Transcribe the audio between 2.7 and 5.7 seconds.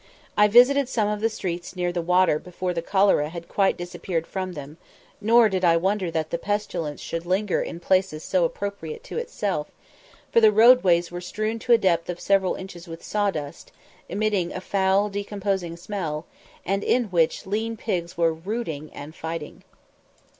the cholera had quite disappeared from them, nor did